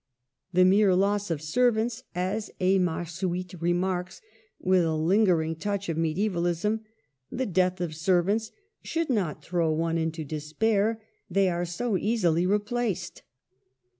"The 0.53 0.65
mere 0.65 0.95
loss 0.95 1.29
of 1.29 1.43
servants,— 1.43 2.01
as 2.31 2.49
Emarsuitte 2.59 3.61
remarks, 3.61 4.19
with 4.59 4.83
a 4.83 4.95
lin 4.95 5.27
eerinp" 5.27 5.59
touch 5.59 5.89
of 5.89 5.95
mediaevalism,— 5.97 6.79
the 7.39 7.45
death 7.45 7.79
of 7.79 7.93
servants 7.93 8.51
should 8.81 9.11
not 9.11 9.43
throw 9.45 9.71
one 9.71 9.99
into 9.99 10.25
despair, 10.25 11.03
they 11.29 11.49
are 11.49 11.65
so 11.65 11.97
easily 11.99 12.47
replaced. 12.47 13.21